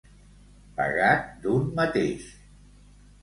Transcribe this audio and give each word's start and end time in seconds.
Pagat 0.79 1.27
d'un 1.45 1.69
mateix. 1.81 2.25